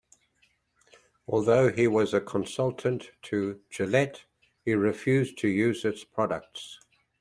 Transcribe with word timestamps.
Although 1.27 1.71
he 1.73 1.85
was 1.87 2.15
a 2.15 2.21
consultant 2.21 3.11
to 3.21 3.61
Gillette, 3.69 4.23
he 4.65 4.73
refused 4.73 5.37
to 5.37 5.47
use 5.47 5.85
its 5.85 6.03
products. 6.03 6.79